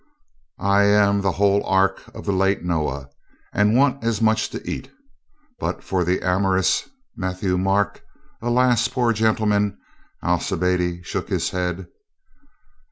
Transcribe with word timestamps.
"I 0.57 0.85
am 0.85 1.21
the 1.21 1.33
whole 1.33 1.63
ark 1.63 2.01
of 2.15 2.25
the 2.25 2.31
late 2.31 2.63
Noah. 2.63 3.07
And 3.53 3.77
want 3.77 4.03
as 4.03 4.19
much 4.19 4.49
to 4.49 4.67
eat. 4.67 4.89
But 5.59 5.83
for 5.83 6.03
the 6.03 6.21
.amorous 6.23 6.89
Mat 7.15 7.41
thieu 7.41 7.55
Marc— 7.55 8.01
alas, 8.41 8.87
poor 8.87 9.13
gentleman!" 9.13 9.77
Alcibiade 10.23 11.05
shook 11.05 11.29
his 11.29 11.51
head. 11.51 11.85